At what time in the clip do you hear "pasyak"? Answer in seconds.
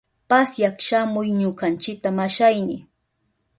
0.29-0.75